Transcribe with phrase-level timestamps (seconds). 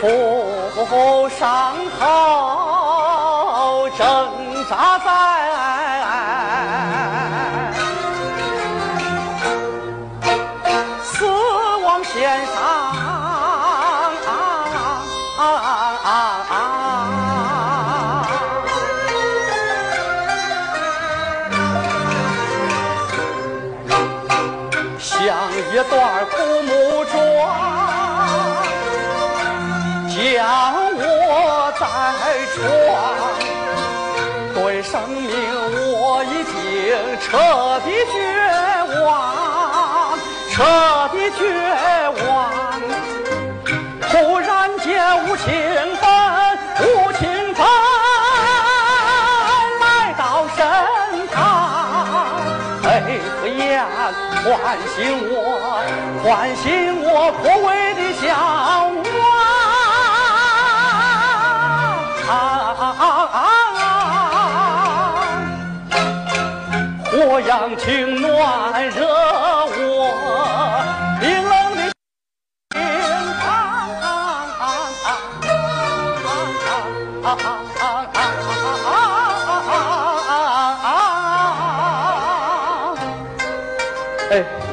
[0.00, 5.06] 负伤后挣扎在
[11.02, 11.26] 死
[11.84, 13.08] 亡线上。
[24.98, 27.97] 像一段古木桩，
[30.18, 30.34] 将
[30.96, 31.86] 我在
[32.52, 32.58] 床。
[34.52, 35.30] 对生命
[35.94, 36.52] 我已经
[37.20, 37.28] 彻
[37.84, 38.16] 底绝
[39.04, 39.06] 望，
[40.50, 40.56] 彻
[41.12, 41.40] 底绝
[42.26, 42.28] 望。
[44.10, 44.48] 忽然
[44.80, 44.86] 间
[45.24, 45.46] 无情
[45.96, 46.02] 分，
[46.80, 46.82] 无
[47.12, 47.20] 情
[47.54, 47.60] 分
[49.80, 49.84] 来
[50.18, 50.20] 到
[50.56, 50.58] 身
[51.28, 51.38] 旁，
[52.82, 52.86] 泪
[53.40, 53.56] 和眼
[54.42, 54.50] 唤
[54.96, 54.98] 醒
[55.30, 55.32] 我，
[56.24, 56.66] 唤醒
[57.04, 57.06] 我
[57.40, 58.26] 枯萎的向
[67.40, 70.10] 这样情暖热我
[71.20, 71.82] 冰冷的
[72.74, 72.82] 心
[73.38, 73.44] 房。
[84.30, 84.67] 哎。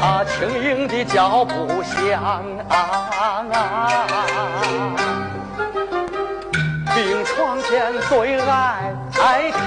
[0.00, 2.22] 他轻盈的脚步响
[2.70, 3.44] 啊，
[6.94, 9.60] 病床前最爱爱看，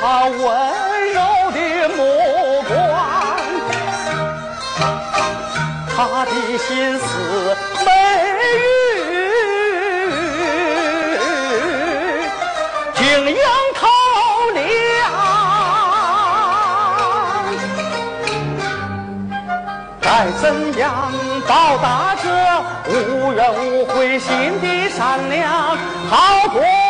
[0.00, 0.38] 他温
[1.12, 1.20] 柔
[1.52, 1.58] 的
[1.90, 2.00] 目
[2.68, 2.72] 光，
[5.94, 7.02] 他的心思
[7.84, 7.86] 美
[8.48, 8.60] 玉，
[12.94, 13.36] 晶莹
[13.74, 13.86] 透
[20.16, 21.10] 该怎样
[21.44, 22.30] 报答这
[22.88, 25.76] 无怨无悔、心地善良、
[26.08, 26.83] 好过？